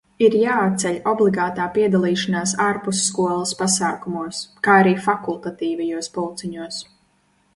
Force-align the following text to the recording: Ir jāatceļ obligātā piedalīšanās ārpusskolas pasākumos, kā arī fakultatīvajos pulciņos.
Ir 0.25 0.35
jāatceļ 0.43 0.95
obligātā 1.09 1.65
piedalīšanās 1.75 2.53
ārpusskolas 2.69 3.53
pasākumos, 3.61 4.41
kā 4.69 4.77
arī 4.85 4.95
fakultatīvajos 5.09 6.13
pulciņos. 6.19 6.81